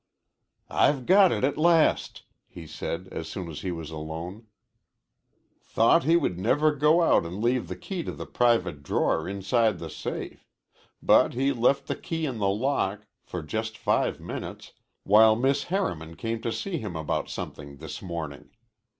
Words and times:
"I've 0.71 1.05
got 1.05 1.31
it 1.31 1.43
at 1.43 1.59
last," 1.59 2.23
he 2.47 2.65
said 2.65 3.07
as 3.11 3.27
soon 3.29 3.47
as 3.49 3.61
he 3.61 3.71
was 3.71 3.91
alone. 3.91 4.47
"Thought 5.61 6.05
he 6.05 6.15
never 6.15 6.71
would 6.71 6.79
go 6.79 7.03
out 7.03 7.23
and 7.23 7.39
leave 7.39 7.67
the 7.67 7.75
key 7.75 8.01
to 8.05 8.11
the 8.11 8.25
private 8.25 8.81
drawer 8.81 9.29
inside 9.29 9.77
the 9.77 9.91
safe. 9.91 10.49
But 11.03 11.35
he 11.35 11.53
left 11.53 11.85
the 11.85 11.95
key 11.95 12.25
in 12.25 12.39
the 12.39 12.49
lock 12.49 13.05
for 13.21 13.43
just 13.43 13.77
five 13.77 14.19
minutes 14.19 14.71
while 15.03 15.35
Miss 15.35 15.65
Harriman 15.65 16.15
came 16.15 16.41
to 16.41 16.51
see 16.51 16.79
him 16.79 16.95
about 16.95 17.29
something 17.29 17.77
this 17.77 18.01
morning. 18.01 18.49